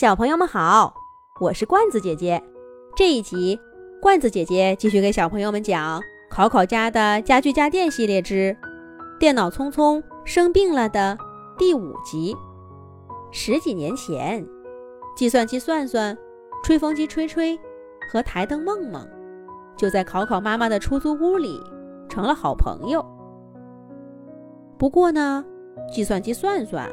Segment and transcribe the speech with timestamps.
[0.00, 0.94] 小朋友们好，
[1.42, 2.42] 我是罐子姐姐。
[2.96, 3.60] 这一集，
[4.00, 8.56] 罐子姐姐继续给小朋友们讲考考家的家具家电系列之
[9.18, 11.18] 《电脑聪聪生病了》的
[11.58, 12.34] 第五集。
[13.30, 14.42] 十几年前，
[15.14, 16.16] 计算机算算、
[16.64, 17.60] 吹风机吹吹
[18.10, 19.06] 和台灯梦梦
[19.76, 21.62] 就在考考妈妈的出租屋里
[22.08, 23.04] 成了好朋友。
[24.78, 25.44] 不过呢，
[25.92, 26.90] 计算机算算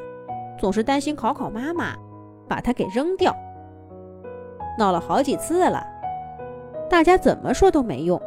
[0.59, 1.95] 总是担心考考妈妈。
[2.47, 3.35] 把它给扔掉，
[4.77, 5.85] 闹了好几次了，
[6.89, 8.21] 大家怎么说都没用。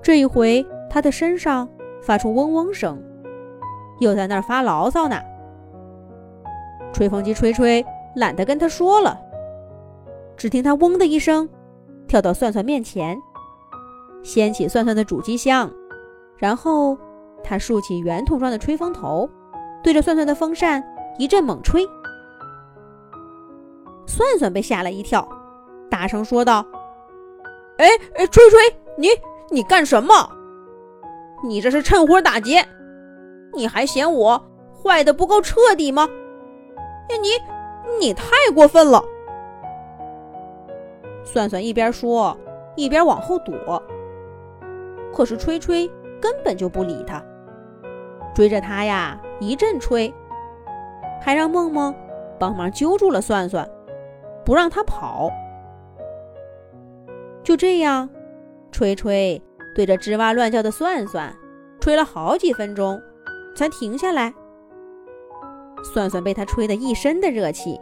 [0.00, 1.68] 这一回，他的身上
[2.02, 3.02] 发出嗡嗡声，
[3.98, 5.16] 又在那儿发牢骚呢。
[6.92, 7.84] 吹风机吹吹
[8.16, 9.20] 懒得跟他说了，
[10.36, 11.48] 只听他嗡的一声，
[12.06, 13.18] 跳到算算面前，
[14.22, 15.70] 掀起算算的主机箱，
[16.38, 16.96] 然后
[17.42, 19.28] 他竖起圆筒状的吹风头，
[19.82, 20.82] 对着算算的风扇
[21.18, 21.84] 一阵猛吹。
[24.08, 25.28] 算算被吓了一跳，
[25.90, 26.66] 大声说道
[27.76, 28.58] ：“哎哎，吹吹，
[28.96, 29.08] 你
[29.50, 30.12] 你干什么？
[31.44, 32.66] 你这是趁火打劫！
[33.54, 34.42] 你还嫌我
[34.82, 36.08] 坏的不够彻底吗？
[37.20, 37.28] 你
[38.00, 39.04] 你太过分了！”
[41.22, 42.36] 算算一边说，
[42.76, 43.82] 一边往后躲。
[45.12, 45.86] 可是吹吹
[46.20, 47.22] 根本就不理他，
[48.34, 50.12] 追着他呀一阵吹，
[51.20, 51.94] 还让梦梦
[52.38, 53.68] 帮忙揪住了算算。
[54.48, 55.30] 不让他跑，
[57.42, 58.08] 就这样，
[58.72, 59.42] 吹吹
[59.74, 61.30] 对着吱哇乱叫的算算，
[61.78, 62.98] 吹了好几分钟，
[63.54, 64.32] 才停下来。
[65.84, 67.78] 算算被他吹得一身的热气，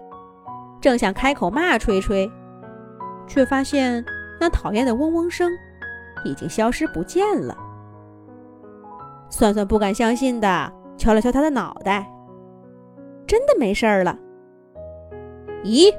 [0.81, 2.29] 正想开口骂吹吹，
[3.29, 4.05] 却发现
[4.41, 5.49] 那讨厌的嗡嗡声
[6.25, 7.57] 已经消失不见了。
[9.31, 12.11] 算算不敢相信的敲了敲他的脑袋，
[13.25, 14.19] 真的没事儿了。
[15.63, 15.95] 咦？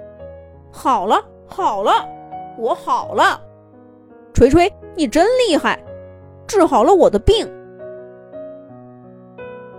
[0.77, 2.07] 好了好了，
[2.55, 3.41] 我好了，
[4.31, 5.83] 锤锤，你真厉害，
[6.45, 7.51] 治好了我的病。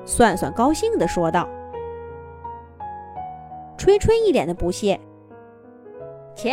[0.04, 1.48] 算算高兴地说道。
[3.76, 4.98] 吹吹一脸的不屑，
[6.34, 6.52] 切，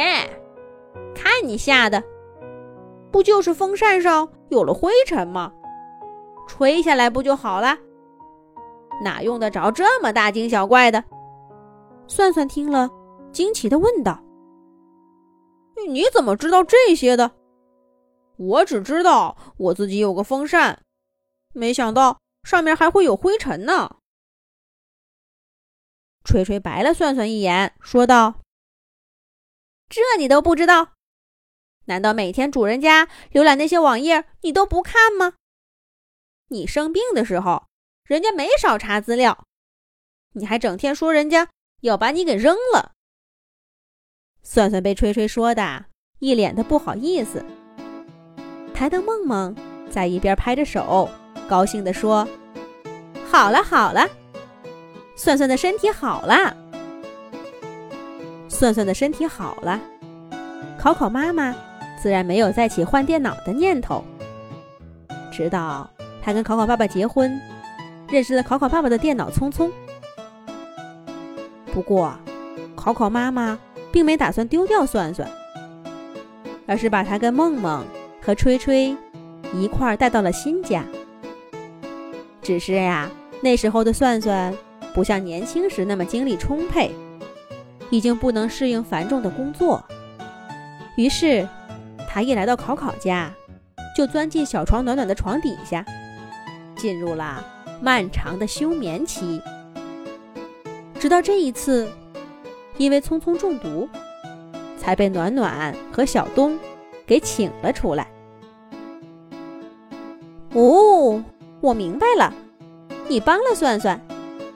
[1.15, 2.03] 看你吓的，
[3.11, 5.51] 不就是风扇上有了灰尘吗？
[6.47, 7.75] 吹下来不就好了？
[9.03, 11.03] 哪用得着这么大惊小怪的？
[12.05, 12.91] 算算听了，
[13.31, 14.19] 惊奇地问道。
[15.87, 17.35] 你怎么知道这些的？
[18.37, 20.83] 我只知道我自己有个风扇，
[21.53, 23.97] 没想到上面还会有灰尘呢。
[26.23, 28.41] 吹吹白了算算一眼，说道
[29.87, 30.93] ：“这你都不知道？
[31.85, 35.35] 难道每天主人家浏览那些网页你都不看吗？
[36.47, 37.67] 你生病的时候，
[38.03, 39.45] 人家没少查资料，
[40.33, 41.49] 你还整天说人家
[41.81, 42.93] 要把你给扔了。”
[44.47, 45.85] 算算被吹吹说的
[46.19, 47.43] 一脸的不好意思，
[48.75, 49.55] 台灯梦梦
[49.89, 51.09] 在一边拍着手，
[51.49, 52.25] 高兴地说
[53.27, 54.07] ：“好了好了，
[55.15, 56.55] 算算的身体好了，
[58.47, 59.81] 算算的身体好了。”
[60.79, 61.53] 考考妈妈
[61.99, 64.05] 自然没有再起换电脑的念头，
[65.33, 65.89] 直到
[66.21, 67.35] 她跟考考爸爸结婚，
[68.07, 69.71] 认识了考考爸爸的电脑聪聪。
[71.73, 72.13] 不过，
[72.75, 73.57] 考考妈妈。
[73.95, 75.25] 并没打算丢掉算算，
[76.67, 77.85] 而是把他跟梦梦
[78.21, 78.93] 和吹吹
[79.53, 80.83] 一块儿带到了新家。
[82.41, 84.53] 只是呀，那时候的算算
[84.93, 86.91] 不像年轻时那么精力充沛，
[87.89, 89.81] 已经不能适应繁重的工作。
[90.97, 91.47] 于是，
[92.05, 93.31] 他一来到考考家，
[93.95, 95.85] 就钻进小床暖暖的床底下，
[96.75, 97.41] 进入了
[97.81, 99.41] 漫长的休眠期。
[100.99, 101.89] 直到这一次。
[102.77, 103.87] 因为匆匆中毒，
[104.77, 106.57] 才被暖暖和小东
[107.05, 108.07] 给请了出来。
[110.53, 111.23] 哦，
[111.61, 112.33] 我明白了，
[113.07, 113.99] 你帮了算算，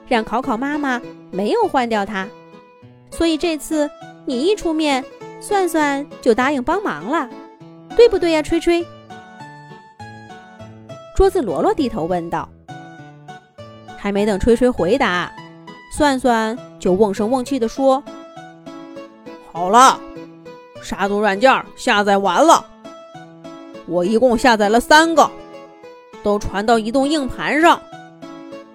[0.08, 2.28] 让考考妈妈没有换掉它，
[3.12, 3.90] 所以这次
[4.26, 5.04] 你一出面，
[5.40, 7.30] 算算就答应帮忙了，
[7.96, 8.42] 对不对呀？
[8.42, 8.86] 吹吹。
[11.16, 12.48] 桌子罗罗低头问道。
[13.98, 15.30] 还没等吹吹回答。
[15.92, 18.02] 算算就瓮声瓮气地说
[19.52, 20.00] ：“好了，
[20.82, 22.66] 杀毒软件下载完了，
[23.86, 25.30] 我一共下载了三个，
[26.24, 27.80] 都传到移动硬盘上。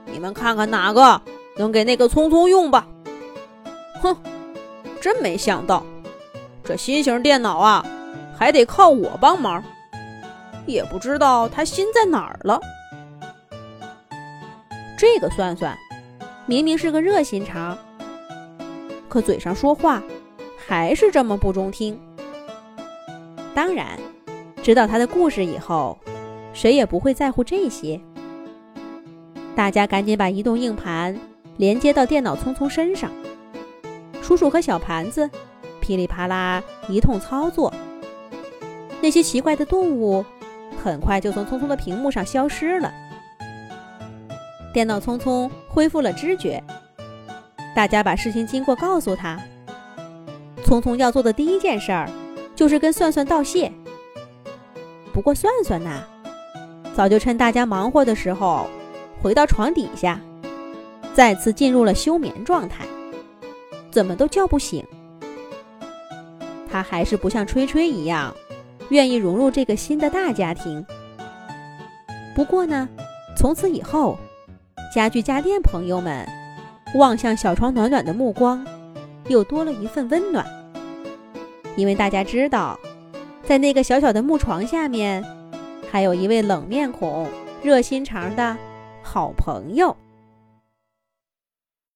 [0.05, 1.21] 你们看看哪个
[1.57, 2.87] 能给那个聪聪用吧。”
[4.03, 4.15] 哼，
[5.01, 5.83] 真没想到，
[6.63, 7.85] 这新型电脑啊，
[8.37, 9.65] 还得靠我帮忙，
[10.67, 12.61] 也不知道他心在哪儿了。
[14.99, 15.75] 这个算算。
[16.47, 17.75] 明明是个热心肠，
[19.15, 20.03] 可嘴上说话
[20.67, 21.97] 还是这么不中听。
[23.55, 23.97] 当然，
[24.61, 25.97] 知道他的故事以后，
[26.53, 28.01] 谁也不会在乎这些。
[29.55, 31.17] 大家赶紧把移动硬盘
[31.59, 33.09] 连接到电脑聪聪身上，
[34.21, 35.31] 叔叔和小盘子
[35.81, 37.73] 噼里啪啦一通操作，
[39.01, 40.25] 那些奇怪的动物
[40.83, 42.93] 很快就从聪聪的屏幕上消失了。
[44.73, 46.61] 电脑聪聪恢复了知觉，
[47.75, 49.39] 大家把事情经过告诉他。
[50.65, 52.09] 聪聪要做的第一件事儿
[52.57, 53.71] 就是跟算算道谢。
[55.13, 56.03] 不过算算呐，
[56.95, 58.67] 早就趁大家忙活的时候
[59.21, 60.21] 回到床底下，
[61.13, 62.85] 再次进入了休眠状态，
[63.91, 64.85] 怎么都叫不醒。
[66.71, 68.35] 他还是不像吹吹一样，
[68.89, 70.85] 愿意融入这个新的大家庭。
[72.35, 72.89] 不过呢，
[73.37, 74.17] 从此以后。
[74.95, 76.25] 家具家电朋友们
[76.95, 78.65] 望向小床暖暖的目光，
[79.29, 80.47] 又多了一份温暖。
[81.77, 82.79] 因为大家知道，
[83.43, 85.25] 在那个小小的木床下面，
[85.91, 87.27] 还有一位冷面孔、
[87.63, 88.57] 热心肠的
[89.03, 89.97] 好朋友。